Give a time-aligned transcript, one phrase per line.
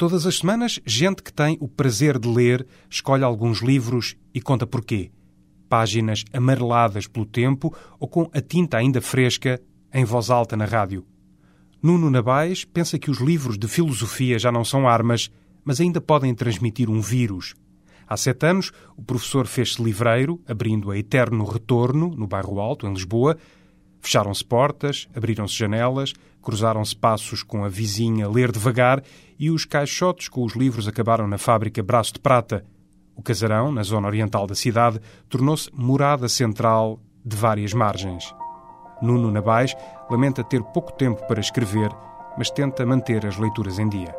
[0.00, 4.66] Todas as semanas, gente que tem o prazer de ler escolhe alguns livros e conta
[4.66, 5.10] porquê.
[5.68, 9.60] Páginas amareladas pelo tempo ou com a tinta ainda fresca
[9.92, 11.04] em voz alta na rádio.
[11.82, 15.30] Nuno Nabais pensa que os livros de filosofia já não são armas,
[15.62, 17.54] mas ainda podem transmitir um vírus.
[18.08, 22.94] Há sete anos, o professor fez-se livreiro, abrindo a Eterno Retorno, no Bairro Alto, em
[22.94, 23.36] Lisboa.
[24.00, 29.02] Fecharam-se portas, abriram-se janelas, cruzaram-se passos com a vizinha Ler Devagar
[29.38, 32.64] e os caixotes com os livros acabaram na fábrica Braço de Prata.
[33.16, 38.34] O casarão, na zona oriental da cidade, tornou-se morada central de várias margens.
[39.02, 39.74] Nuno Nabais
[40.10, 41.90] lamenta ter pouco tempo para escrever,
[42.36, 44.14] mas tenta manter as leituras em dia.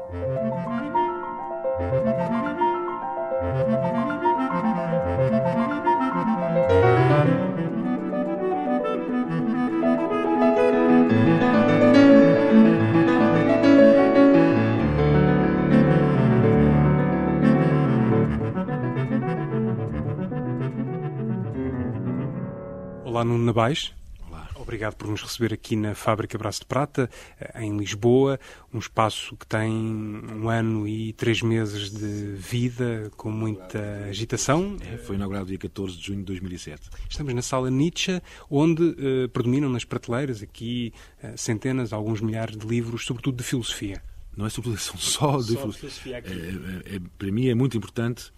[23.11, 23.91] Olá, Nuno Nabais.
[24.29, 24.47] Olá.
[24.55, 27.09] Obrigado por nos receber aqui na Fábrica Braço de Prata,
[27.41, 28.39] eh, em Lisboa,
[28.73, 34.77] um espaço que tem um ano e três meses de vida, com muita agitação.
[34.79, 36.89] É, foi inaugurado dia 14 de junho de 2007.
[37.09, 42.65] Estamos na sala Nietzsche, onde eh, predominam nas prateleiras aqui eh, centenas, alguns milhares de
[42.65, 44.01] livros, sobretudo de filosofia.
[44.37, 45.89] Não é sobretudo, são só de Só de filosofia.
[45.89, 46.31] filosofia aqui.
[46.31, 48.31] É, é, é, para mim é muito importante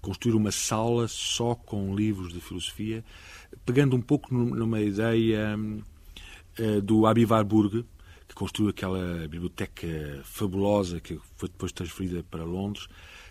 [0.00, 3.04] construir uma sala só com livros de filosofia,
[3.64, 5.80] pegando um pouco num- numa ideia hum,
[6.58, 7.84] eh, do Abi Warburg,
[8.26, 12.86] que construiu aquela biblioteca fabulosa que foi depois transferida para Londres,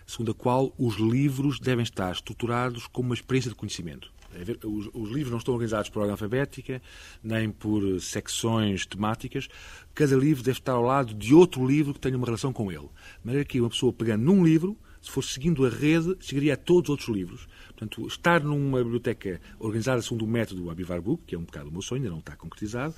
[0.06, 4.12] segundo a qual os livros devem estar estruturados como uma experiência de conhecimento.
[4.34, 6.82] É Os, os livros não estão organizados por ordem alfabética,
[7.24, 9.48] nem por secções temáticas.
[9.94, 12.82] Cada livro deve estar ao lado de outro livro que tenha uma relação com ele.
[13.22, 16.58] De maneira que uma pessoa pegando num livro, se fosse seguindo a rede, chegaria a
[16.58, 17.48] todos os outros livros.
[17.68, 21.72] Portanto, estar numa biblioteca organizada segundo o método Abivar Book, que é um bocado o
[21.72, 22.94] meu sonho, ainda não está concretizado,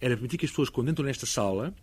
[0.00, 1.74] era permitir que as pessoas, quando entram nesta sala,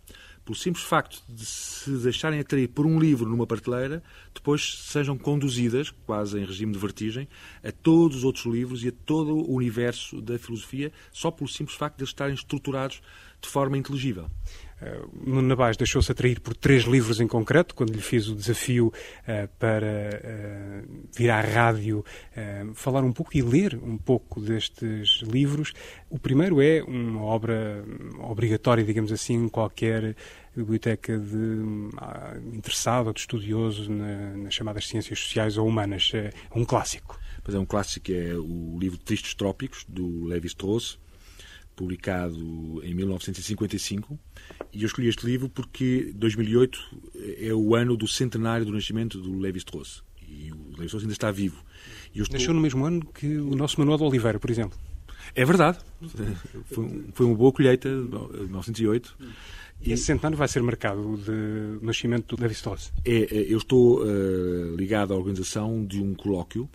[0.44, 4.02] pelo simples facto de se deixarem atrair por um livro numa prateleira,
[4.32, 7.28] depois sejam conduzidas, quase em regime de vertigem,
[7.62, 11.76] a todos os outros livros e a todo o universo da filosofia, só pelo simples
[11.76, 13.02] facto de eles estarem estruturados
[13.40, 14.30] de forma inteligível.
[14.82, 18.88] Uh, Nuno Nabais deixou-se atrair por três livros em concreto, quando lhe fiz o desafio
[18.88, 22.04] uh, para uh, vir à rádio
[22.74, 25.72] falar um pouco e ler um pouco destes livros.
[26.10, 27.84] O primeiro é uma obra
[28.18, 30.16] obrigatória, digamos assim, em qualquer
[30.56, 31.62] biblioteca de
[31.98, 36.10] ah, interessado ou de estudioso na, nas chamadas ciências sociais ou humanas.
[36.14, 37.18] É um clássico.
[37.44, 40.98] Pois é, um clássico é o livro Tristes Trópicos, do Levi-Strauss,
[41.76, 42.36] publicado
[42.84, 44.18] em 1955.
[44.72, 46.78] E eu escolhi este livro porque 2008
[47.38, 50.02] é o ano do centenário do nascimento do Levi-Strauss.
[50.26, 51.62] E o Levi-Strauss ainda está vivo.
[52.14, 54.78] E estou- Nasceu no mesmo ano que o nosso Manuel de Oliveira, por exemplo.
[55.34, 55.78] É verdade.
[56.66, 59.16] Foi, foi uma boa colheita, de 1908.
[59.84, 62.92] E esse centenário vai ser marcado de nascimento do Levi-Strauss.
[63.04, 66.68] É, é, eu estou eh, ligado à organização de um colóquio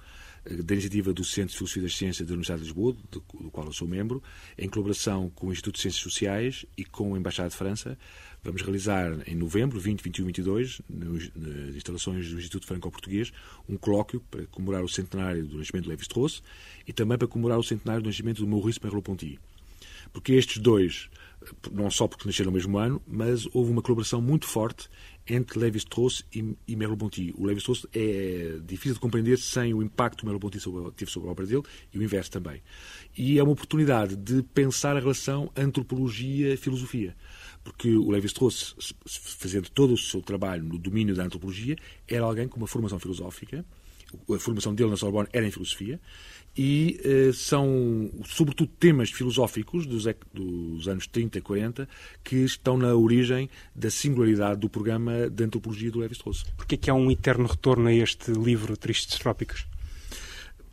[0.63, 3.21] da iniciativa do Centro de Filosofia das Ciências da Universidade de Lisboa, do,
[3.51, 4.21] qual eu sou membro,
[4.57, 7.97] em colaboração com o Instituto de Ciências Sociais e com a Embaixada de França.
[8.43, 13.31] Vamos realizar em novembro, 20, 21 e 22, nos- nas instalações do Instituto Franco-Português,
[13.67, 16.41] um colóquio para comemorar o centenário do nascimento de Levi-Strauss
[16.87, 19.39] e também para comemorar o centenário do nascimento do Maurice Merleau-Ponty.
[20.13, 21.09] Porque estes dois,
[21.71, 24.89] não só porque nasceram no mesmo ano, mas houve uma colaboração muito forte
[25.27, 27.33] entre Levi-Strauss e, e Merleau-Ponty.
[27.37, 30.59] O Levi-Strauss é difícil de compreender sem o impacto que o Merleau-Ponty
[30.95, 31.63] teve sobre a obra dele
[31.93, 32.61] e o inverso também.
[33.17, 37.15] E é uma oportunidade de pensar a relação antropologia-filosofia.
[37.63, 41.75] Porque o Levi-Strauss, fazendo todo o seu trabalho no domínio da antropologia,
[42.07, 43.65] era alguém com uma formação filosófica,
[44.33, 45.99] a formação dele na Sorbonne era em filosofia,
[46.57, 51.89] e eh, são, sobretudo, temas filosóficos dos, dos anos 30 e 40
[52.23, 56.43] que estão na origem da singularidade do programa de antropologia do Levi-Strauss.
[56.55, 59.67] Porquê é que há um eterno retorno a este livro Tristes Trópicos?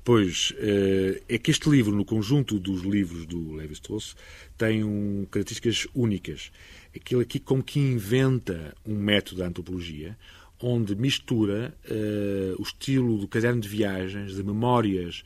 [0.02, 4.16] Pois, eh, é que este livro, no conjunto dos livros do Levi-Strauss,
[4.56, 6.50] tem um, características únicas.
[6.96, 10.16] Aquilo aqui como que inventa um método da antropologia
[10.60, 15.24] onde mistura eh, o estilo do caderno de viagens, de memórias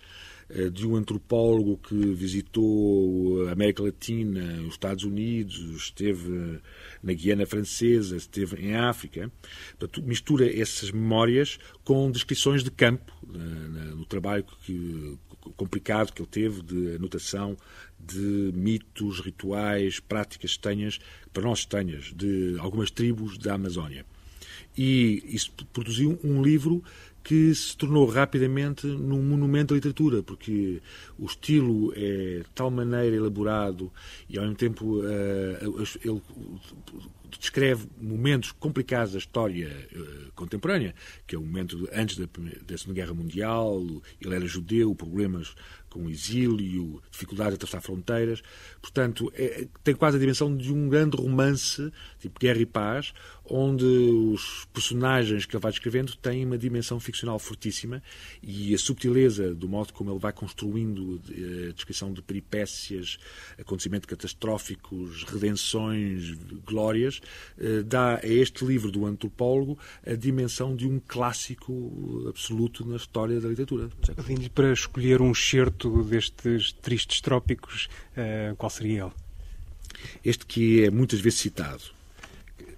[0.73, 6.59] de um antropólogo que visitou a América Latina, os Estados Unidos, esteve
[7.03, 9.31] na Guiana Francesa, esteve em África.
[9.79, 15.19] Portanto, mistura essas memórias com descrições de campo, na- no trabalho que,
[15.57, 17.57] complicado que ele teve de anotação
[17.99, 20.99] de mitos, rituais, práticas estranhas,
[21.33, 24.07] para nós estranhas, de algumas tribos da Amazónia.
[24.77, 26.83] E isso produziu um livro
[27.29, 30.81] que se tornou rapidamente num monumento da literatura, porque
[31.19, 33.93] o estilo é de tal maneira elaborado
[34.31, 36.23] e, ao mesmo tempo, uh, ele
[37.39, 40.95] descreve momentos complicados da história uh, contemporânea,
[41.27, 42.27] que é o momento antes da,
[42.67, 43.85] da Segunda Guerra Mundial,
[44.19, 45.55] ele era judeu, problemas
[45.91, 48.43] com o exílio, dificuldade de atravessar fronteiras.
[48.81, 53.13] Portanto, é, tem quase a dimensão de um grande romance, tipo Guerra e Paz,
[53.51, 58.03] onde os personagens que ele vai descrevendo têm uma dimensão ficcional fortíssima
[58.43, 63.19] e a subtileza do modo como ele vai construindo eh, a descrição de peripécias,
[63.59, 66.35] acontecimentos catastróficos, redenções,
[66.65, 67.21] glórias,
[67.59, 73.41] eh, dá a este livro do antropólogo a dimensão de um clássico absoluto na história
[73.41, 73.89] da literatura.
[74.55, 79.13] Para escolher um certo destes tristes trópicos, eh, qual seria ele?
[80.25, 81.83] Este que é muitas vezes citado.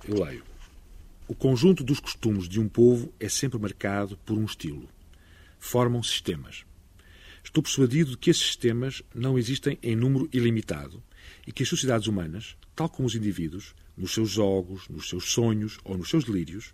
[0.08, 0.49] Eu leio.
[1.30, 4.88] O conjunto dos costumes de um povo é sempre marcado por um estilo.
[5.60, 6.64] Formam sistemas.
[7.44, 11.00] Estou persuadido de que esses sistemas não existem em número ilimitado
[11.46, 15.78] e que as sociedades humanas, tal como os indivíduos, nos seus jogos, nos seus sonhos
[15.84, 16.72] ou nos seus delírios,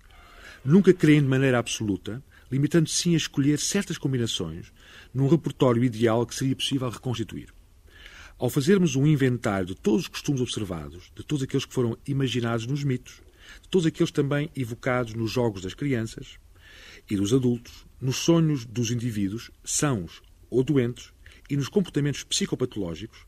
[0.65, 4.73] nunca creem de maneira absoluta, limitando-se sim a escolher certas combinações
[5.13, 7.53] num repertório ideal que seria possível reconstituir.
[8.39, 12.67] Ao fazermos um inventário de todos os costumes observados, de todos aqueles que foram imaginados
[12.67, 13.26] nos mitos,
[13.67, 16.39] todos aqueles também evocados nos jogos das crianças
[17.09, 21.13] e dos adultos, nos sonhos dos indivíduos, sãos ou doentes,
[21.49, 23.19] e nos comportamentos psicopatológicos,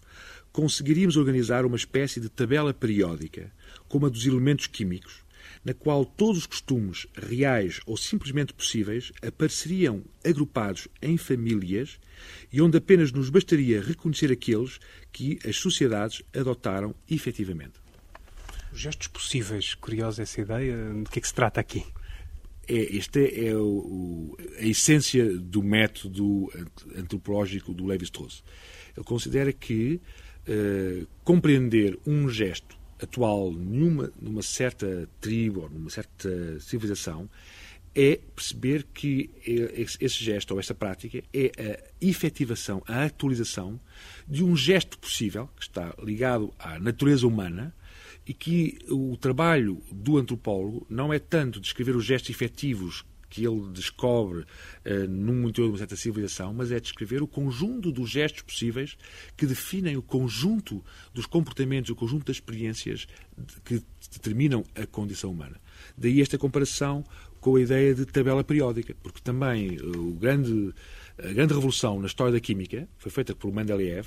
[0.53, 3.53] conseguiríamos organizar uma espécie de tabela periódica,
[3.89, 5.23] como a dos elementos químicos,
[5.65, 11.99] na qual todos os costumes reais ou simplesmente possíveis apareceriam agrupados em famílias
[12.53, 14.79] e onde apenas nos bastaria reconhecer aqueles
[15.13, 17.88] que as sociedades adotaram efetivamente.
[18.79, 21.85] Os gestos possíveis, curiosa essa ideia, de que é que se trata aqui?
[22.69, 26.49] É, esta é o, a essência do método
[26.95, 28.45] antropológico do Lévi-Strauss.
[28.97, 30.01] Ele considera que
[30.47, 37.29] uh, compreender um gesto atual numa, numa certa tribo ou numa certa civilização
[37.97, 39.29] é perceber que
[39.99, 43.81] esse gesto ou essa prática é a efetivação, a atualização
[44.29, 47.75] de um gesto possível que está ligado à natureza humana
[48.29, 53.71] e que o trabalho do antropólogo não é tanto descrever os gestos efetivos que ele
[53.73, 58.43] descobre uh, num interior de uma certa civilização, mas é descrever o conjunto dos gestos
[58.43, 58.97] possíveis
[59.37, 63.07] que definem o conjunto dos comportamentos, o conjunto das experiências
[63.65, 63.83] que
[64.13, 65.61] determinam a condição humana.
[65.97, 67.05] Daí esta comparação
[67.41, 70.75] com a ideia de tabela periódica, porque também uh, o grande,
[71.19, 74.07] a grande revolução na história da química foi feita por Mendeleev,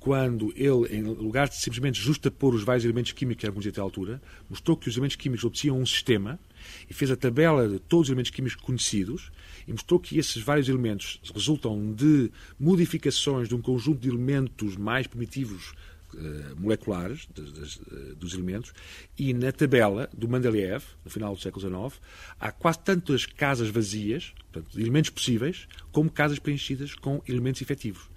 [0.00, 3.80] quando ele, em lugar de simplesmente justapor os vários elementos químicos que eram conhecidos até
[3.82, 6.40] à altura, mostrou que os elementos químicos obtinham um sistema
[6.88, 9.30] e fez a tabela de todos os elementos químicos conhecidos
[9.68, 15.06] e mostrou que esses vários elementos resultam de modificações de um conjunto de elementos mais
[15.06, 15.74] primitivos
[16.14, 18.72] uh, moleculares de, dos elementos
[19.18, 22.00] e na tabela do Mendeleev, no final do século XIX,
[22.38, 28.08] há quase tantas casas vazias, portanto, de elementos possíveis, como casas preenchidas com elementos efetivos.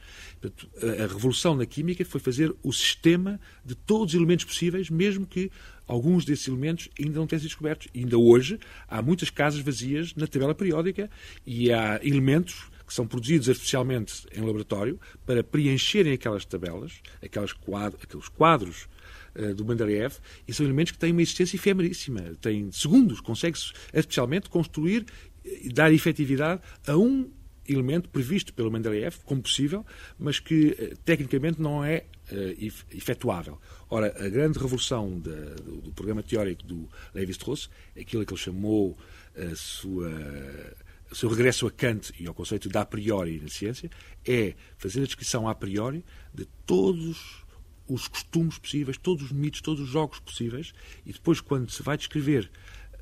[1.00, 5.51] A revolução na química foi fazer o sistema de todos os elementos possíveis, mesmo que
[5.88, 7.88] alguns desses elementos ainda não tenham sido descobertos.
[7.94, 11.10] E ainda hoje há muitas casas vazias na tabela periódica
[11.45, 18.03] e há elementos que são produzidos artificialmente em laboratório para preencherem aquelas tabelas, aquelas quadros,
[18.03, 18.88] aqueles quadros
[19.36, 20.13] uh, do Mendeleev,
[20.48, 22.22] e são elementos que têm uma existência efemeríssima.
[22.41, 25.05] Têm segundos, consegue-se artificialmente construir
[25.43, 27.29] e dar efetividade a um
[27.67, 29.86] elemento previsto pelo Mendeleev como possível,
[30.17, 33.60] mas que eh, tecnicamente não é uh, efetuável.
[33.89, 38.98] Ora, a grande revolução do, do, programa teórico do Levi-Strauss, aquilo que ele chamou
[39.36, 40.12] a sua,
[41.12, 43.89] o seu regresso a Kant e ao conceito da a priori na ciência,
[44.25, 46.03] é fazer a descrição a priori
[46.34, 47.43] de todos
[47.88, 50.74] os costumes possíveis, todos os mitos, todos os jogos possíveis,
[51.05, 52.50] e depois, quando se vai descrever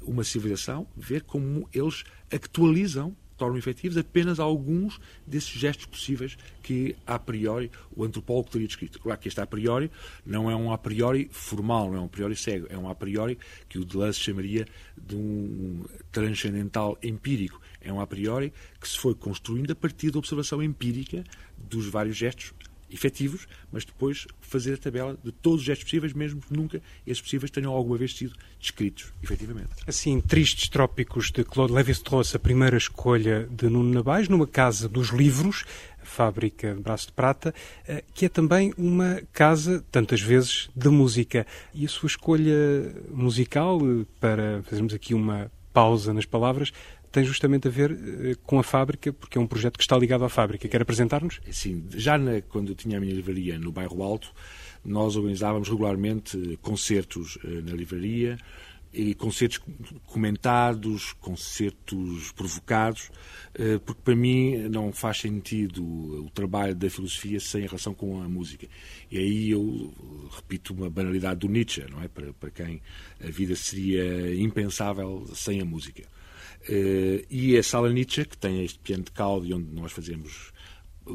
[0.02, 7.18] uma civilização, ver como eles actualizam tornam efetivos apenas alguns desses gestos possíveis que, a
[7.18, 9.00] priori, o antropólogo teria descrito.
[9.00, 9.90] Claro que este a priori
[10.24, 12.94] não é um a priori formal, não é um a priori cego, é um a
[12.94, 17.60] priori que o Deleuze chamaria de um transcendental empírico.
[17.82, 21.24] É um a priori que se foi construindo a partir da observação empírica
[21.58, 22.54] dos vários gestos
[22.92, 27.22] efetivos, mas depois fazer a tabela de todos os gestos possíveis, mesmo que nunca esses
[27.22, 29.70] possíveis tenham alguma vez sido descritos, efetivamente.
[29.88, 35.10] Assim, Tristes Trópicos de Claude Lévi-Strauss, a primeira escolha de Nuno Nabais, numa casa dos
[35.10, 35.66] livros,
[36.02, 37.54] a fábrica de Braço de Prata,
[37.88, 41.46] eh, que é também uma casa, tantas vezes, de música.
[41.74, 42.54] E a sua escolha
[43.10, 46.72] musical, eh, para fazermos aqui uma pausa nas palavras,
[47.12, 50.24] tem justamente a ver uh, com a fábrica, porque é um projeto que está ligado
[50.24, 50.68] à fábrica.
[50.68, 51.40] Quer apresentar-nos?
[51.52, 54.34] Sim, já na, quando eu tinha a minha livraria no bairro Alto,
[54.84, 58.38] nós organizávamos regularmente concertos uh, na livraria,
[58.94, 59.62] e concertos
[60.06, 63.10] comentados, concertos provocados,
[63.54, 65.82] eh, porque para mim não faz sentido
[66.26, 68.68] o trabalho da filosofia sem relação com a música.
[69.10, 69.94] E aí eu
[70.36, 72.10] repito uma banalidade do Nietzsche, não é?
[72.10, 72.82] Para, para quem
[73.24, 76.04] a vida seria impensável sem a música.
[76.68, 80.52] Eh, e a Sala Nietzsche, que tem este piano de caldo onde nós fazemos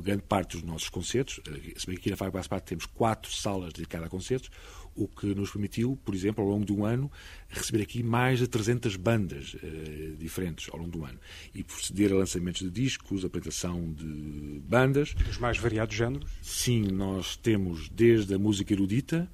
[0.00, 3.32] grande parte dos nossos concertos, eh, se bem que aqui na Fábrica Parte temos quatro
[3.32, 4.50] salas dedicadas a concertos,
[4.96, 7.12] o que nos permitiu, por exemplo, ao longo de um ano,
[7.48, 11.18] receber aqui mais de 300 bandas uh, diferentes ao longo do ano
[11.54, 15.12] e proceder a lançamentos de discos, apresentação de bandas.
[15.12, 16.30] Dos mais variados géneros?
[16.40, 19.30] Sim, nós temos desde a música erudita,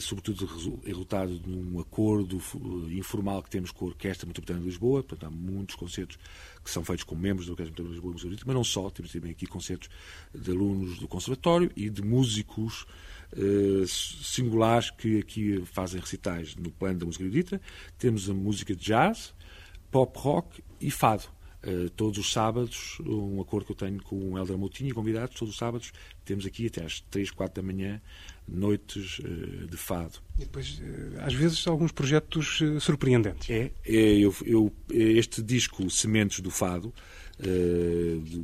[0.00, 0.46] sobretudo
[0.84, 5.28] resultado de um acordo eh, informal que temos com a Orquestra Metropolitana de Lisboa, portanto
[5.28, 6.18] há muitos concertos
[6.62, 9.32] que são feitos com membros da Orquestra Metropolitana de Lisboa, mas não só, temos também
[9.32, 9.88] aqui concertos
[10.34, 12.86] de alunos do Conservatório e de músicos
[13.36, 17.60] eh, singulares que aqui fazem recitais no plano da música erudita.
[17.98, 19.34] Temos a música de jazz,
[19.90, 21.24] pop rock e fado.
[21.66, 25.34] Uh, todos os sábados, um acordo que eu tenho com o Helder Moutinho e convidados,
[25.34, 28.02] todos os sábados temos aqui até às 3, 4 da manhã
[28.46, 30.18] noites uh, de fado.
[30.36, 33.48] E depois, uh, às vezes, alguns projetos surpreendentes.
[33.50, 36.92] É, é eu, eu, este disco Sementes do Fado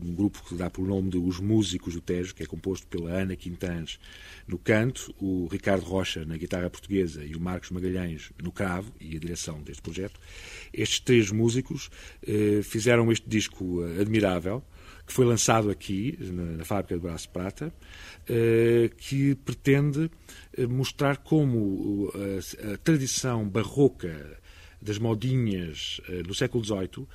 [0.03, 3.11] um grupo que dá por nome de Os Músicos do Tejo, que é composto pela
[3.11, 4.01] Ana Quintans
[4.49, 9.17] no canto, o Ricardo Rocha na guitarra portuguesa e o Marcos Magalhães no cravo e
[9.17, 10.19] a direção deste projeto.
[10.73, 11.89] Estes três músicos
[12.65, 14.63] fizeram este disco admirável,
[15.11, 17.75] que foi lançado aqui, na, na fábrica de Braço Prata,
[18.29, 20.09] uh, que pretende
[20.69, 24.39] mostrar como a, a tradição barroca
[24.81, 27.09] das modinhas uh, do século XVIII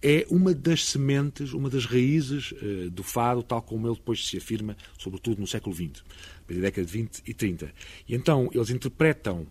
[0.00, 4.36] é uma das sementes, uma das raízes uh, do fado, tal como ele depois se
[4.36, 6.04] afirma, sobretudo no século XX,
[6.48, 7.72] na década de 20 e 30.
[8.06, 9.44] E então eles interpretam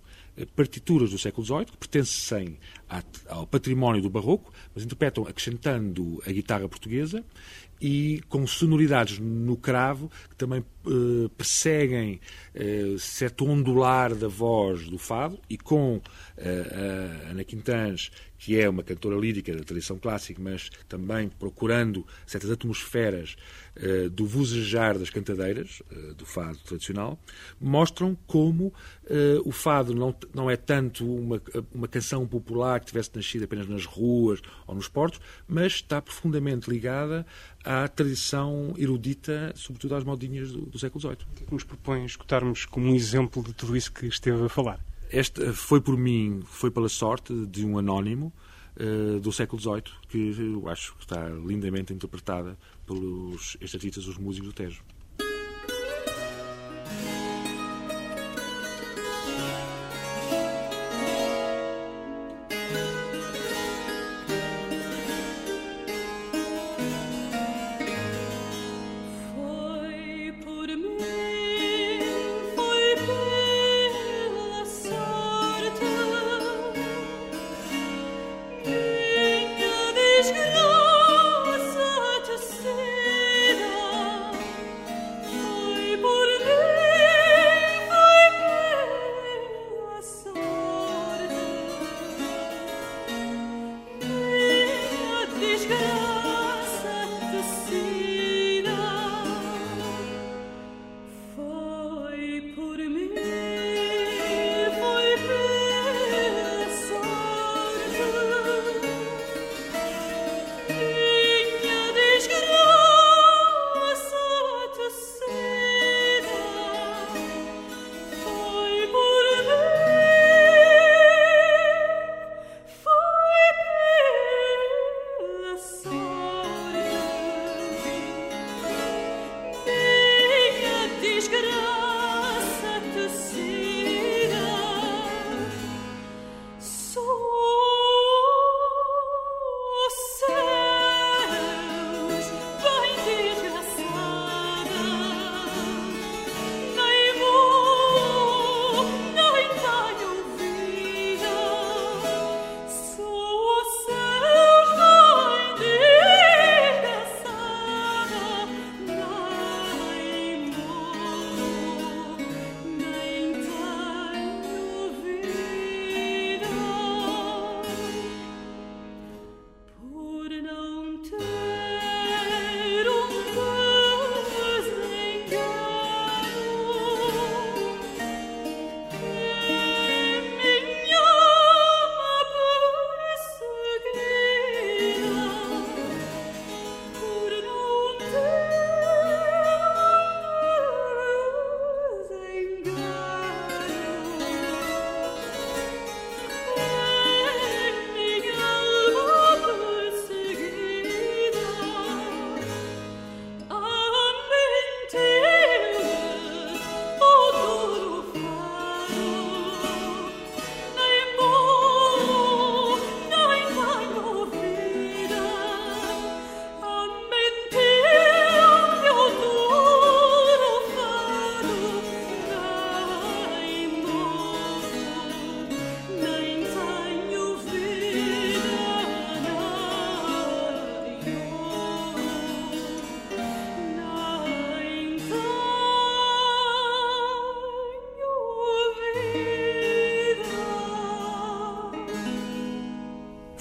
[0.56, 2.58] partituras do século XVIII, que pertencem
[3.28, 7.24] ao património do barroco, mas interpretam acrescentando a guitarra portuguesa
[7.84, 12.22] e com sonoridades no cravo que também uh, perseguem
[12.56, 16.02] uh, certo ondular da voz do fado e com uh,
[16.38, 18.10] a Ana Quintans,
[18.44, 23.38] que é uma cantora lírica da tradição clássica, mas também procurando certas atmosferas
[23.78, 25.82] uh, do vozejar das cantadeiras,
[26.18, 27.18] do fado tradicional,
[27.60, 28.74] mostram como
[29.46, 31.42] o fado não, não é tanto uma,
[31.74, 36.70] uma canção popular que tivesse nascido apenas nas ruas ou nos portos, mas está profundamente
[36.70, 37.26] ligada
[37.64, 41.18] à tradição erudita, sobretudo às modinhas do, do século XVIII.
[41.42, 44.80] O que nos propõe escutarmos como um exemplo de tudo isso que esteve a falar?
[45.13, 48.34] Esta foi por mim, foi pela sorte de um anónimo
[48.82, 54.50] uh, do século XVIII, que eu acho que está lindamente interpretada pelos estatistas, os músicos
[54.50, 54.82] do Tejo.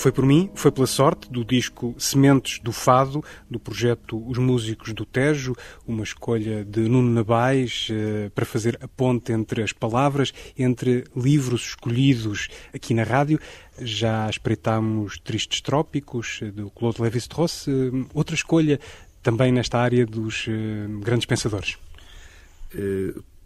[0.03, 4.93] Foi por mim, foi pela sorte do disco Sementes do Fado, do projeto Os Músicos
[4.93, 5.55] do Tejo,
[5.87, 11.69] uma escolha de Nuno Nabais eh, para fazer a ponte entre as palavras, entre livros
[11.69, 13.39] escolhidos aqui na rádio.
[13.81, 17.69] Já espreitámos Tristes Trópicos, eh, do Claude Lévi-Strauss.
[17.69, 17.73] Eh,
[18.13, 18.81] outra escolha
[19.23, 20.47] também nesta área dos
[20.99, 21.79] grandes pensadores.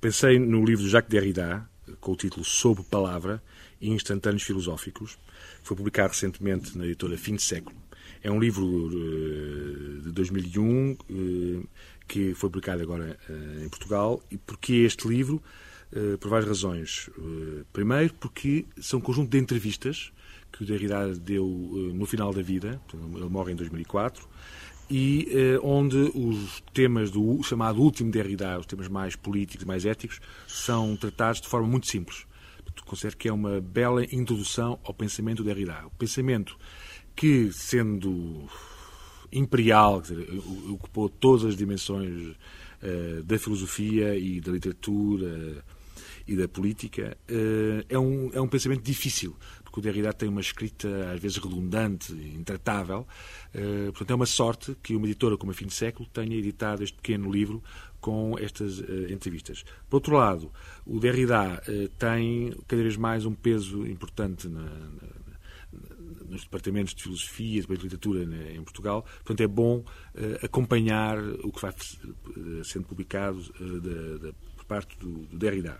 [0.01, 1.69] Pensei no livro de Jacques Derrida,
[2.01, 3.43] com o título Sob Palavra,
[3.81, 5.19] e Instantâneos Filosóficos,
[5.66, 7.76] foi publicado recentemente na editora Fim de Século.
[8.23, 11.66] É um livro uh, de 2001 uh, eh,
[12.06, 14.23] que foi publicado agora uh, em Portugal.
[14.30, 15.42] E porquê este livro?
[16.20, 17.08] por várias razões.
[17.73, 20.12] primeiro, porque são um conjunto de entrevistas
[20.52, 21.46] que o Derrida deu
[21.94, 24.28] no final da vida, ele morre em 2004,
[24.90, 25.28] e
[25.62, 31.40] onde os temas do chamado último Derrida, os temas mais políticos, mais éticos, são tratados
[31.40, 32.26] de forma muito simples
[32.85, 35.87] considero que é uma bela introdução ao pensamento de Derrida.
[35.87, 36.57] O pensamento
[37.15, 38.49] que, sendo
[39.33, 40.29] imperial, dizer,
[40.71, 42.37] ocupou todas as dimensões
[42.83, 45.65] uh, da filosofia e da literatura
[46.27, 50.41] e da política, uh, é, um, é um pensamento difícil, porque o Derrida tem uma
[50.41, 53.07] escrita às vezes redundante, intratável.
[53.87, 56.97] portanto, é uma sorte que uma editora como a Fim de Século tenha editado este
[56.97, 57.62] pequeno livro
[58.07, 59.65] com estas uh, entrevistas.
[59.91, 60.53] Por outro lado,
[60.87, 65.17] o Derrida uh, tem cada vez mais um peso importante na, na,
[66.29, 69.03] nos departamentos de filosofia, de literatura né, em Portugal.
[69.25, 69.85] Portanto, é bom uh,
[70.45, 71.75] acompanhar o que vai
[72.62, 75.77] sendo publicado de, de, por parte do, do Derrida.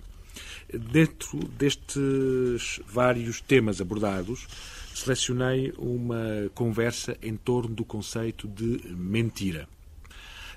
[0.73, 4.47] Dentro destes vários temas abordados,
[4.95, 9.69] selecionei uma conversa em torno do conceito de mentira.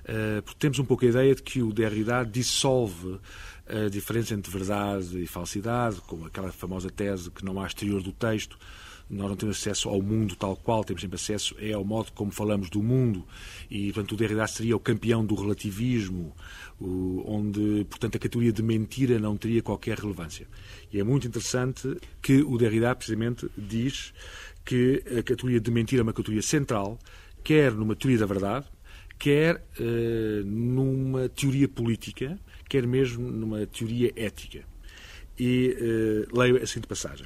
[0.06, 3.20] Eh, porque temos um pouco a ideia de que o Derrida dissolve
[3.68, 8.12] a diferença entre verdade e falsidade, como aquela famosa tese que não há exterior do
[8.12, 8.58] texto,
[9.10, 12.32] nós não temos acesso ao mundo tal qual, temos sempre acesso é ao modo como
[12.32, 13.26] falamos do mundo
[13.70, 16.36] e, portanto, o Derrida seria o campeão do relativismo,
[16.80, 20.48] onde, portanto, a categoria de mentira não teria qualquer relevância.
[20.92, 24.14] E é muito interessante que o Derrida, precisamente, diz
[24.64, 27.00] que a categoria de mentira é uma categoria central,
[27.44, 28.68] quer numa teoria da verdade,
[29.18, 34.64] quer uh, numa teoria política, quer mesmo numa teoria ética.
[35.38, 35.76] E
[36.32, 37.26] uh, leio a seguinte passagem.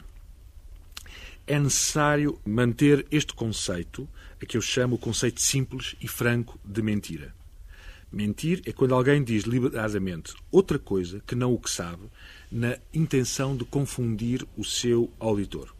[1.46, 4.08] É necessário manter este conceito,
[4.42, 7.36] a que eu chamo o conceito simples e franco de mentira.
[8.10, 12.04] Mentir é quando alguém diz deliberadamente outra coisa que não o que sabe,
[12.52, 15.76] na intenção de confundir o seu auditor.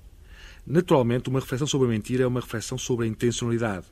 [0.66, 3.86] Naturalmente, uma reflexão sobre a mentira é uma reflexão sobre a intencionalidade,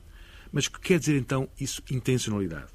[0.50, 2.72] mas o que quer dizer então isso, intencionalidade?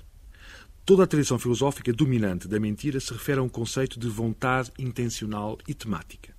[0.86, 5.58] Toda a tradição filosófica dominante da mentira se refere a um conceito de vontade intencional
[5.68, 6.37] e temática.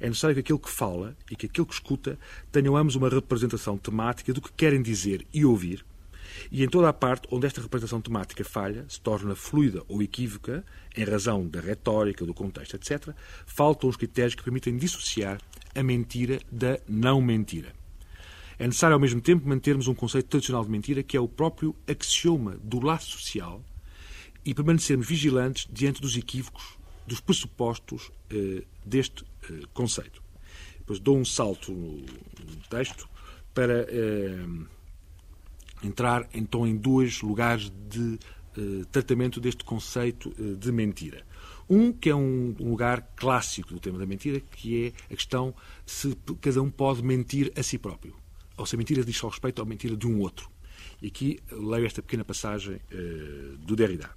[0.00, 2.18] É necessário que aquele que fala e que aquele que escuta
[2.50, 5.84] tenham ambos uma representação temática do que querem dizer e ouvir,
[6.50, 10.64] e em toda a parte onde esta representação temática falha, se torna fluida ou equívoca,
[10.96, 13.14] em razão da retórica, do contexto, etc.,
[13.46, 15.40] faltam os critérios que permitem dissociar
[15.74, 17.72] a mentira da não mentira.
[18.58, 21.74] É necessário, ao mesmo tempo, mantermos um conceito tradicional de mentira que é o próprio
[21.88, 23.62] axioma do laço social
[24.44, 29.24] e permanecermos vigilantes diante dos equívocos, dos pressupostos eh, deste
[29.72, 30.22] conceito.
[30.84, 32.04] Depois dou um salto no,
[32.68, 33.08] texto
[33.54, 34.46] para eh,
[35.82, 38.18] entrar então em dois lugares de
[38.56, 41.24] eh, tratamento deste conceito eh, de mentira.
[41.70, 45.54] Um que é um, lugar clássico do tema da mentira, que é a questão
[45.86, 48.14] se cada um pode mentir a si próprio
[48.56, 50.50] ou se a mentira diz respeito à mentira de um outro.
[51.00, 52.78] E aqui leio esta pequena passagem
[53.58, 54.10] do Derrida.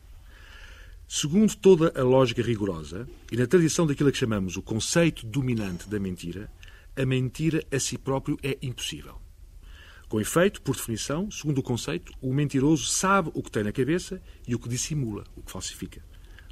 [1.09, 5.97] Segundo toda a lógica rigorosa, e na tradição daquilo que chamamos o conceito dominante da
[5.97, 6.51] mentira,
[6.97, 9.15] a mentira a si próprio é impossível.
[10.09, 14.21] Com efeito, por definição, segundo o conceito, o mentiroso sabe o que tem na cabeça
[14.45, 16.03] e o que dissimula, o que falsifica.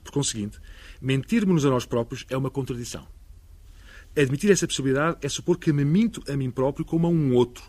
[0.01, 0.57] Por conseguinte,
[1.01, 3.05] mentirmos-nos a nós próprios é uma contradição.
[4.15, 7.65] Admitir essa possibilidade é supor que me minto a mim próprio como a um outro,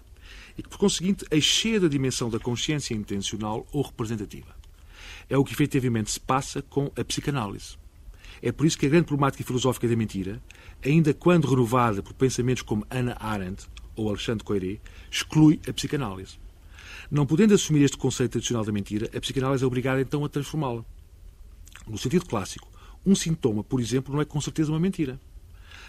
[0.56, 4.54] e que, por conseguinte, excede a dimensão da consciência intencional ou representativa.
[5.28, 7.76] É o que efetivamente se passa com a psicanálise.
[8.42, 10.42] É por isso que a grande problemática filosófica da mentira,
[10.84, 14.78] ainda quando renovada por pensamentos como Hannah Arendt ou Alexandre Coiré,
[15.10, 16.38] exclui a psicanálise.
[17.10, 20.84] Não podendo assumir este conceito tradicional da mentira, a psicanálise é obrigada então a transformá-la.
[21.86, 22.68] No sentido clássico,
[23.04, 25.20] um sintoma, por exemplo, não é com certeza uma mentira.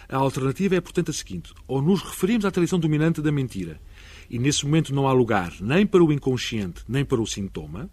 [0.07, 3.81] A alternativa é, portanto, a seguinte: ou nos referimos à tradição dominante da mentira
[4.29, 7.89] e nesse momento não há lugar nem para o inconsciente nem para o sintoma,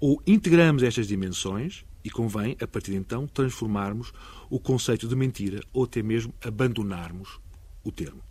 [0.00, 4.12] ou integramos estas dimensões e convém, a partir de então, transformarmos
[4.50, 7.40] o conceito de mentira ou até mesmo abandonarmos
[7.82, 8.22] o termo.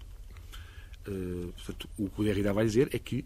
[1.56, 3.26] portanto, o que o Derrida vai dizer é que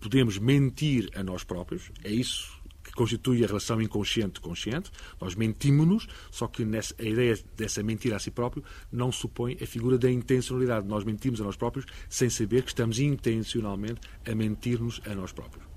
[0.00, 4.90] podemos mentir a nós próprios, é isso que constitui a relação inconsciente-consciente.
[5.20, 8.62] Nós mentimos-nos, só que nessa, a ideia dessa mentira a si próprio
[8.92, 10.86] não supõe a figura da intencionalidade.
[10.86, 15.73] Nós mentimos a nós próprios sem saber que estamos intencionalmente a mentir-nos a nós próprios.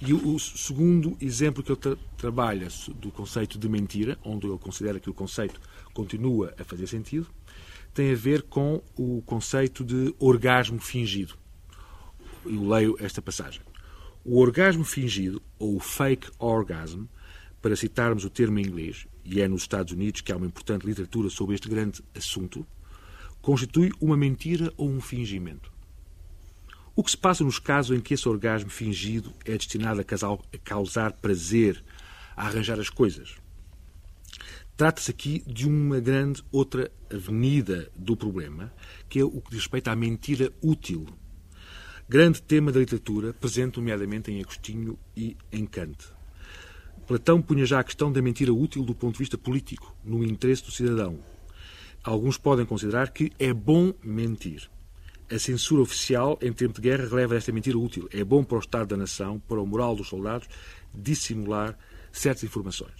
[0.00, 4.58] E o, o segundo exemplo que ele tra trabalha do conceito de mentira, onde ele
[4.58, 5.60] considera que o conceito
[5.94, 7.26] continua a fazer sentido,
[7.94, 11.34] tem a ver com o conceito de orgasmo fingido.
[12.44, 13.62] Eu leio esta passagem.
[14.22, 17.04] O orgasmo fingido, ou fake orgasm,
[17.62, 20.86] para citarmos o termo em inglês, e é nos Estados Unidos que há uma importante
[20.86, 22.66] literatura sobre este grande assunto,
[23.40, 25.75] constitui uma mentira ou um fingimento.
[26.98, 31.12] O que se passa nos casos em que esse orgasmo fingido é destinado a causar
[31.12, 31.84] prazer,
[32.34, 33.36] a arranjar as coisas?
[34.78, 38.72] Trata-se aqui de uma grande outra avenida do problema,
[39.10, 41.04] que é o que diz respeito à mentira útil,
[42.08, 46.02] grande tema da literatura, presente nomeadamente em Agostinho e em Kant.
[47.06, 50.64] Platão punha já a questão da mentira útil do ponto de vista político, no interesse
[50.64, 51.18] do cidadão.
[52.02, 54.70] Alguns podem considerar que é bom mentir.
[55.28, 58.08] A censura oficial, em tempo de guerra, releva esta mentira útil.
[58.12, 60.48] É bom para o Estado da nação, para o moral dos soldados,
[60.94, 61.76] dissimular
[62.12, 62.94] certas informações.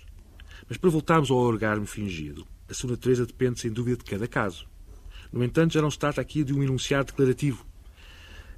[0.68, 4.66] Mas para voltarmos ao orgasmo fingido, a sua natureza depende, sem dúvida, de cada caso.
[5.32, 7.64] No entanto, já não se trata aqui de um enunciado declarativo,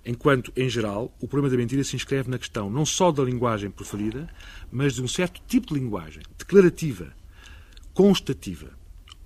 [0.04, 3.70] enquanto, em geral, o problema da mentira se inscreve na questão não só da linguagem
[3.70, 4.28] preferida,
[4.72, 7.12] mas de um certo tipo de linguagem, declarativa,
[7.92, 8.70] constativa.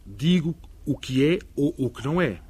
[0.05, 2.43] Digo o que é ou o que não é.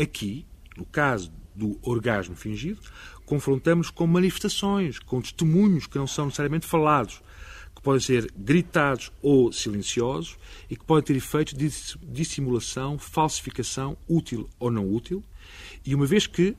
[0.00, 0.46] Aqui,
[0.78, 2.80] no caso do orgasmo fingido,
[3.26, 7.20] confrontamos com manifestações, com testemunhos que não são necessariamente falados,
[7.74, 10.36] que podem ser gritados ou silenciosos
[10.70, 11.68] e que podem ter efeitos de
[12.10, 15.22] dissimulação, falsificação, útil ou não útil.
[15.84, 16.56] E uma vez que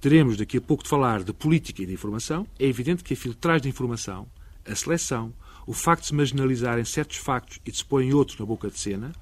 [0.00, 3.16] teremos daqui a pouco de falar de política e de informação, é evidente que a
[3.16, 4.28] filtragem de informação,
[4.64, 5.32] a seleção,
[5.66, 8.78] o facto de se marginalizarem certos factos e de se porem outros na boca de
[8.78, 9.12] cena,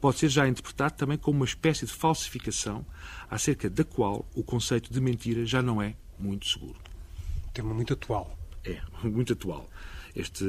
[0.00, 2.84] pode ser já interpretado também como uma espécie de falsificação
[3.30, 6.76] acerca da qual o conceito de mentira já não é muito seguro.
[7.52, 8.38] Tema muito atual.
[8.64, 9.68] É, muito atual
[10.14, 10.44] este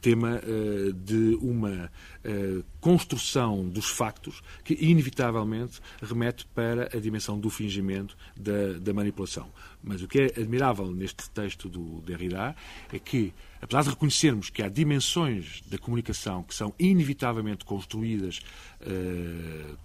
[0.00, 1.90] tema uh, de uma
[2.24, 9.50] uh, construção dos factos que, inevitavelmente, remete para a dimensão do fingimento, da, da, manipulação.
[9.82, 12.54] Mas o que é admirável neste texto do Derrida
[12.92, 18.40] é que, apesar de reconhecermos que há dimensões da comunicação que são inevitavelmente construídas
[18.80, 19.76] uh,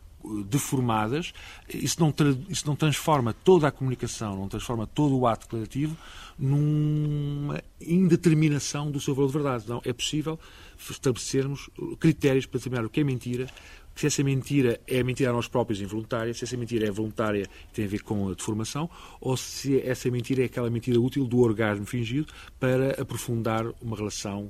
[0.45, 1.33] deformadas,
[1.73, 2.13] isso não,
[2.49, 5.95] isso não transforma toda a comunicação, não transforma todo o ato declarativo
[6.37, 9.65] numa indeterminação do seu valor de verdade.
[9.67, 10.39] Não, é possível
[10.77, 13.47] estabelecermos critérios para determinar o que é mentira,
[13.95, 17.73] se essa mentira é mentira a nós próprios involuntária, se essa mentira é voluntária e
[17.73, 21.39] tem a ver com a deformação, ou se essa mentira é aquela mentira útil do
[21.39, 24.49] orgasmo fingido para aprofundar uma relação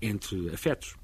[0.00, 0.94] entre afetos.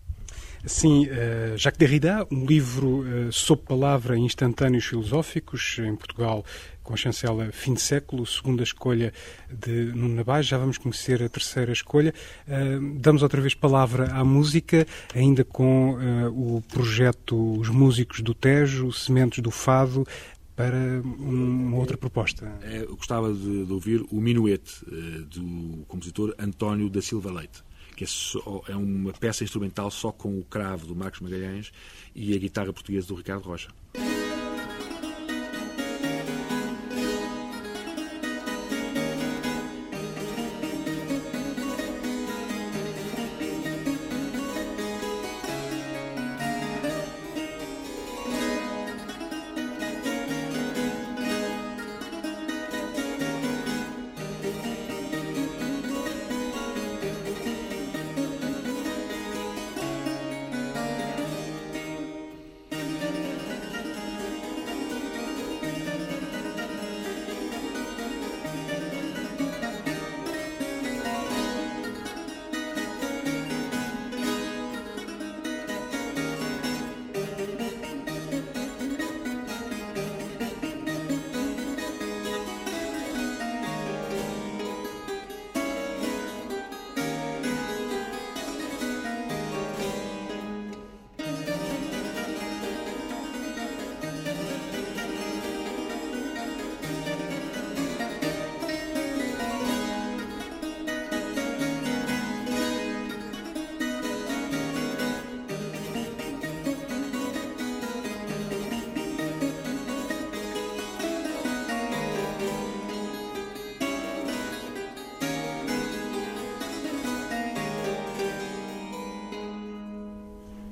[0.64, 6.44] Sim, uh, Jacques Derrida, um livro uh, sob palavra Instantâneos Filosóficos, em Portugal,
[6.84, 9.12] com a chancela Fim de Século, segunda escolha
[9.50, 10.46] de Nuno Nabais.
[10.46, 12.14] Já vamos conhecer a terceira escolha.
[12.46, 15.96] Uh, damos outra vez palavra à música, ainda com
[16.28, 20.06] o projeto Os Músicos do Tejo, Sementes do Fado,
[20.54, 22.46] para uma outra proposta.
[22.62, 24.84] Eu gostava de, de ouvir o Minuete,
[25.28, 27.64] do compositor António da Silva Leite
[28.02, 31.72] que é, só, é uma peça instrumental só com o cravo do Marcos Magalhães
[32.14, 33.68] e a guitarra portuguesa do Ricardo Rocha.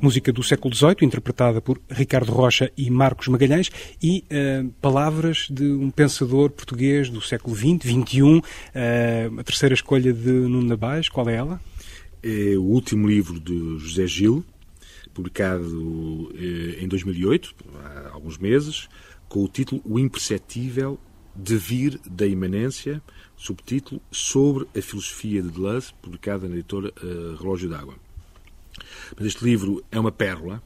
[0.01, 3.71] Música do século XVIII, interpretada por Ricardo Rocha e Marcos Magalhães,
[4.03, 8.43] e uh, palavras de um pensador português do século XX, XXI, uh,
[9.41, 11.61] a terceira escolha de Nuno Nabais, qual é ela?
[12.23, 14.45] É o último livro de José Gil,
[15.13, 18.89] publicado eh, em 2008, há alguns meses,
[19.29, 20.99] com o título O Imperceptível
[21.35, 23.03] Devir da Imanência,
[23.37, 27.95] subtítulo Sobre a Filosofia de Deleuze, publicado na editora uh, Relógio d'Água.
[29.17, 30.63] Mas este livro é uma pérola,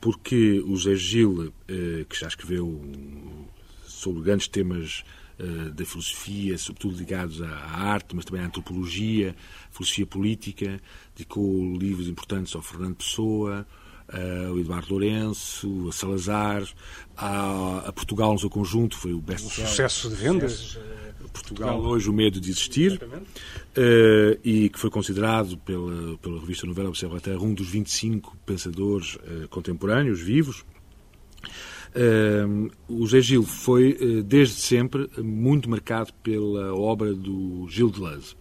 [0.00, 1.52] porque o Zé Gil, uh,
[2.08, 2.80] que já escreveu
[3.84, 5.04] sobre grandes temas
[5.38, 9.36] uh, da filosofia, sobretudo ligados à, arte, mas também à antropologia,
[9.70, 10.80] filosofia política,
[11.14, 13.66] dedicou livros importantes ao Fernando Pessoa,
[14.08, 16.66] uh, o Eduardo Lourenço, a Salazar,
[17.16, 20.78] a, Portugal no seu conjunto, foi o best sucesso de vendas.
[21.32, 26.66] Portugal, Portugal, hoje o medo de existir uh, e que foi considerado pela, pela revista
[26.66, 30.64] Novela Observatório um dos 25 pensadores uh, contemporâneos vivos.
[31.94, 38.36] Uh, o Zé Gil foi, desde sempre, muito marcado pela obra do Gil Deleuze.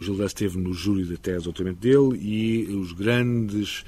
[0.00, 3.84] O Gil Deleuze esteve no júri da tese de doutoramento dele e os grandes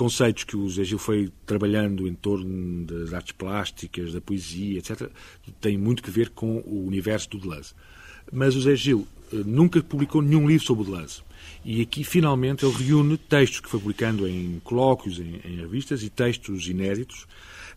[0.00, 5.10] conceitos que o Zé Gil foi trabalhando em torno das artes plásticas, da poesia, etc.,
[5.60, 7.74] têm muito que ver com o universo do Deleuze.
[8.32, 11.20] Mas o Zé Gil eh, nunca publicou nenhum livro sobre o Deleuze.
[11.62, 16.08] E aqui, finalmente, ele reúne textos que foi publicando em colóquios, em, em revistas, e
[16.08, 17.26] textos inéditos,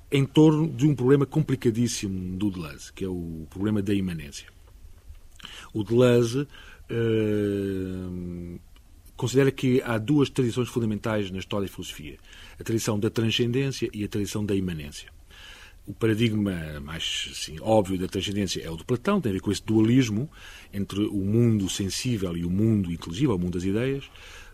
[0.10, 4.48] em torno de um problema complicadíssimo do Deleuze, que é o problema da imanência.
[5.74, 6.48] O Deleuze
[6.90, 8.60] uh,
[9.16, 12.18] considera que há duas tradições fundamentais na história da filosofia:
[12.60, 15.12] a tradição da transcendência e a tradição da imanência.
[15.86, 19.52] O paradigma mais assim, óbvio da transcendência é o de Platão, tem a ver com
[19.52, 20.30] esse dualismo
[20.74, 24.10] entre o mundo sensível e o mundo inteligível, o mundo das ideias.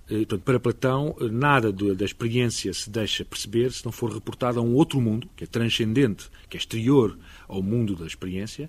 [0.09, 4.63] Eh, portanto, para Platão, nada da experiência se deixa perceber se não for reportado a
[4.63, 7.15] um outro mundo, que é transcendente, que é exterior
[7.47, 8.67] ao mundo da experiência,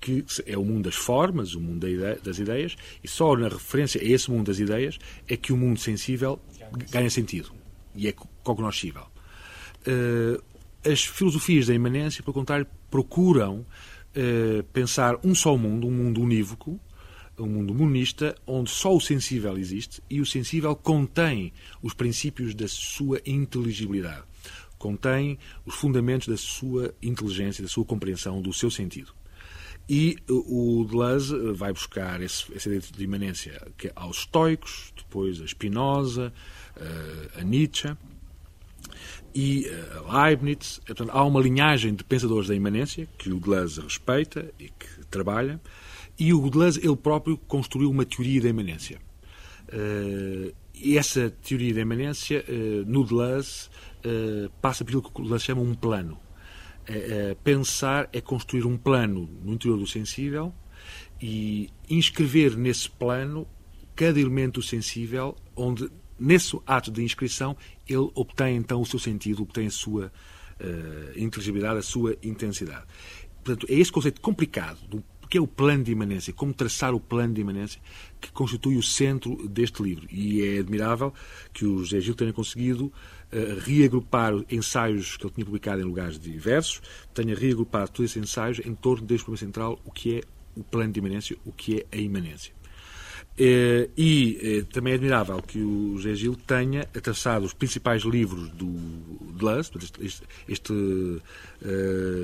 [0.00, 1.86] que é o mundo das formas, o mundo
[2.22, 5.80] das ideias, e só na referência a esse mundo das ideias é que o mundo
[5.80, 6.40] sensível
[6.90, 7.50] ganha sentido
[7.94, 9.06] e é cognoscível.
[9.86, 10.42] Uh,
[10.88, 16.78] as filosofias da imanência, pelo contrário, procuram uh, pensar um só mundo, um mundo unívoco,
[17.38, 22.66] um mundo monista, onde só o sensível existe e o sensível contém os princípios da
[22.66, 24.24] sua inteligibilidade,
[24.76, 29.17] contém os fundamentos da sua inteligência, da sua compreensão, do seu sentido.
[29.90, 35.40] E o Deleuze vai buscar esse, essa ideia de imanência que é aos estoicos, depois
[35.40, 36.30] a Spinoza,
[37.34, 37.96] a Nietzsche
[39.34, 39.66] e
[40.04, 40.78] a Leibniz.
[40.84, 45.58] Portanto, há uma linhagem de pensadores da imanência que o Deleuze respeita e que trabalha.
[46.18, 49.00] E o Deleuze, ele próprio, construiu uma teoria da imanência.
[50.74, 52.44] E essa teoria da imanência,
[52.86, 53.70] no Deleuze,
[54.60, 56.18] passa por aquilo que o Deleuze chama um plano
[56.88, 60.54] é, é, pensar é construir um plano no interior do sensível
[61.20, 63.46] e inscrever nesse plano
[63.94, 69.66] cada elemento sensível, onde nesse ato de inscrição ele obtém então o seu sentido, obtém
[69.66, 70.12] a sua
[70.60, 72.86] uh, inteligibilidade, a sua intensidade.
[73.44, 77.00] Portanto, é esse conceito complicado do que é o plano de imanência, como traçar o
[77.00, 77.80] plano de imanência,
[78.20, 80.06] que constitui o centro deste livro.
[80.10, 81.12] E é admirável
[81.52, 82.90] que o José Gil tenha conseguido
[83.64, 86.80] reagrupar ensaios que ele tinha publicado em lugares diversos,
[87.12, 90.22] tenha reagrupado todos esses ensaios em torno deste problema central, o que é
[90.56, 92.52] o plano de imanência, o que é a imanência.
[93.38, 98.48] Uh, e uh, também é admirável que o José Gil tenha traçado os principais livros
[98.50, 98.66] do
[99.36, 100.72] Deleuze, este, este, este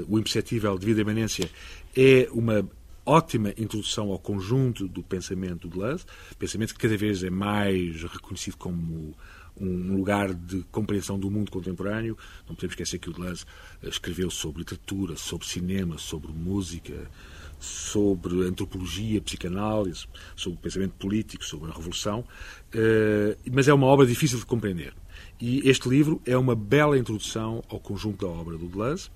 [0.08, 1.48] O Imperceptível de Vida e Imanência
[1.96, 2.68] é uma
[3.06, 6.04] ótima introdução ao conjunto do pensamento de Deleuze,
[6.36, 9.14] pensamento que cada vez é mais reconhecido como
[9.60, 12.16] um lugar de compreensão do mundo contemporâneo.
[12.48, 13.44] Não podemos esquecer que o Deleuze
[13.82, 17.10] escreveu sobre literatura, sobre cinema, sobre música,
[17.58, 22.24] sobre antropologia, psicanálise, sobre o pensamento político, sobre a revolução,
[22.72, 24.94] eh, mas é uma obra difícil de compreender.
[25.40, 29.10] E este livro é uma bela introdução ao conjunto da obra do Deleuze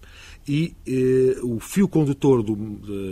[0.47, 2.55] e eh, o fio condutor do,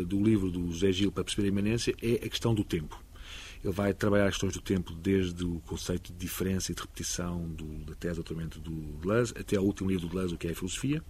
[0.05, 3.06] do livro do José Gil para perceber a imanência é a questão do tempo.
[3.67, 7.49] Ele vai trabalhar as questões do tempo desde o conceito de diferença e de repetição
[7.49, 10.53] do, da tese doutoramento do Deleuze até ao último livro do Deleuze, o que é
[10.53, 11.03] a filosofia.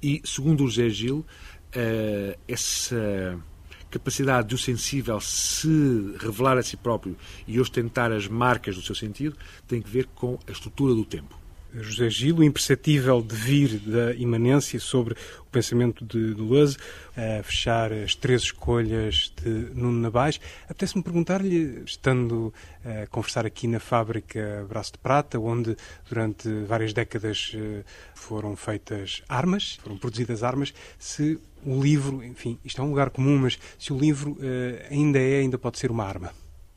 [0.00, 3.42] E, segundo o José Gil, uh, essa
[3.90, 7.16] capacidade do sensível se revelar a si próprio
[7.46, 11.45] e ostentar as marcas do seu sentido tem que ver com a estrutura do tempo.
[11.74, 16.76] José Gil, o imperceptível devir da imanência sobre o pensamento de Deleuze,
[17.16, 20.40] a fechar as três escolhas de Nuno Nabais.
[20.64, 22.52] Apetece-me perguntar-lhe, estando
[22.84, 25.76] a conversar aqui na fábrica Braço de Prata, onde
[26.08, 32.80] durante várias décadas eh, foram feitas armas, foram produzidas armas, se o livro, enfim, isto
[32.80, 36.04] é um lugar comum, mas se o livro eh, ainda é, ainda pode ser uma
[36.04, 36.32] arma.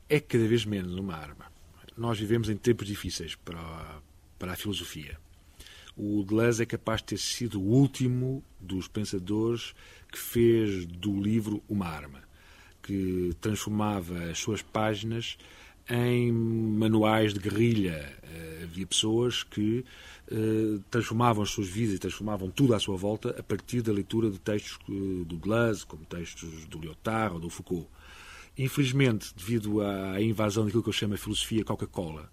[0.10, 1.46] É cada vez menos uma arma.
[1.96, 3.60] Nós vivemos em tempos difíceis para
[4.40, 5.18] para a filosofia.
[5.96, 9.76] O Deleuze é capaz de ter sido o último dos pensadores
[10.10, 12.24] que fez do livro uma arma,
[12.82, 15.38] que transformava as suas páginas
[15.90, 18.18] em manuais de guerrilha.
[18.24, 19.84] Eh, havia pessoas que
[20.32, 24.30] eh, transformavam as suas vidas e transformavam tudo à sua volta a partir da leitura
[24.30, 27.90] de textos do Deleuze, como textos do Lyotard ou do Foucault.
[28.58, 32.32] Infelizmente, devido à invasão daquilo que eu chamo de filosofia Coca-Cola,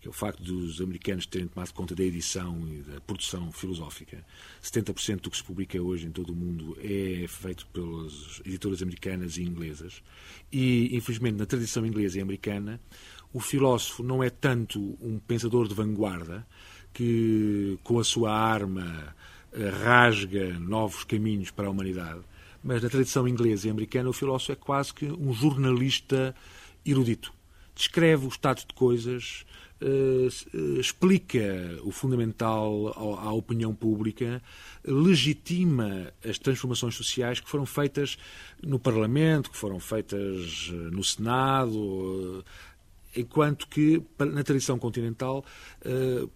[0.00, 4.24] que é o facto dos americanos terem tomado conta da edição e da produção filosófica.
[4.62, 9.36] 70% do que se publica hoje em todo o mundo é feito pelas editoras americanas
[9.36, 10.02] e inglesas.
[10.50, 12.80] E, infelizmente, na tradição inglesa e americana,
[13.32, 16.46] o filósofo não é tanto um pensador de vanguarda
[16.92, 19.14] que, com a sua arma,
[19.52, 22.20] eh, rasga novos caminhos para a humanidade.
[22.62, 26.34] Mas na tradição inglesa e americana, o filósofo é quase que um jornalista
[26.84, 27.32] erudito.
[27.74, 29.44] Descreve o estado de coisas,
[30.78, 32.88] explica o fundamental
[33.18, 34.42] à opinião pública,
[34.84, 38.18] legitima as transformações sociais que foram feitas
[38.62, 42.44] no Parlamento, que foram feitas eh, no Senado,
[43.14, 45.44] eh, enquanto que na tradição continental,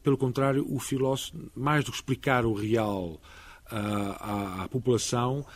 [0.02, 3.20] pelo contrário, o filósofo, mais do que explicar o real
[3.70, 5.46] à, à, população,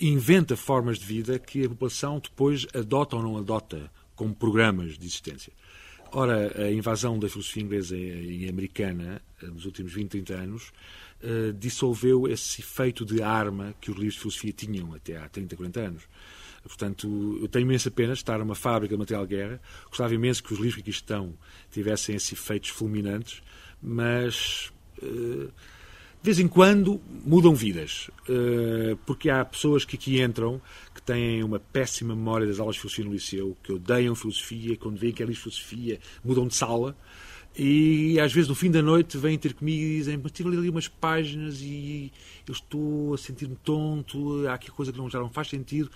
[0.00, 5.06] inventa formas de vida que a população depois adota ou não adota como programas de
[5.06, 5.52] existência.
[6.16, 10.72] Ora, a invasão da filosofia inglesa e americana eh, nos últimos 20, 30 anos
[11.24, 15.56] uh, dissolveu esse efeito de arma que os livros de filosofia tinham até há 30,
[15.56, 16.02] 40 anos.
[16.62, 19.60] Portanto, eu tenho imensa pena estar numa fábrica de material de guerra.
[19.88, 21.34] Gostava imenso que os livros que aqui estão
[21.72, 23.42] tivessem esses efeitos fulminantes,
[23.82, 24.72] mas
[25.02, 25.50] uh,
[26.24, 30.58] de vez em quando mudam vidas, eh, porque há pessoas que aqui entram
[30.94, 34.96] que têm uma péssima memória das aulas de filosofia no liceu, que odeiam filosofia, quando
[34.96, 36.96] veem que é filosofia, mudam de sala.
[37.54, 40.70] E às vezes no fim da noite vêm ter comigo e dizem: Mas tive ali
[40.70, 42.10] umas páginas e
[42.48, 45.90] eu estou a sentir-me tonto, há aqui coisa que não, já não faz sentido.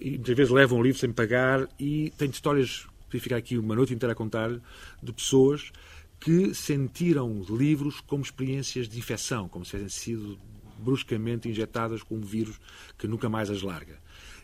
[0.00, 1.68] E muitas vezes levam o livro sem pagar.
[1.78, 4.50] E tenho histórias, podia ficar aqui uma noite inteira a contar,
[5.02, 5.70] de pessoas
[6.24, 10.38] que sentiram livros como experiências de infecção, como se tivessem sido
[10.78, 12.58] bruscamente injetadas com um vírus
[12.96, 13.98] que nunca mais as larga.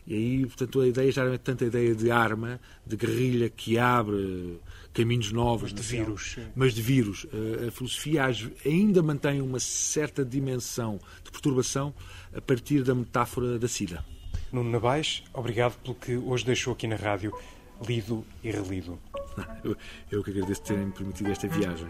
[0.05, 4.59] E aí, portanto, a ideia já era tanta ideia de arma, de guerrilha que abre
[4.93, 5.71] caminhos novos.
[5.71, 6.37] Mas de vírus.
[6.55, 7.25] Mas de vírus.
[7.67, 8.25] A filosofia
[8.63, 11.95] ainda mantém uma certa dimensão de perturbação
[12.31, 14.05] a partir da metáfora da SIDA.
[14.51, 17.33] Nuno Nabais, obrigado pelo que hoje deixou aqui na rádio,
[17.87, 18.99] lido e relido.
[19.63, 19.77] Eu,
[20.11, 21.87] eu que agradeço terem permitido esta viagem.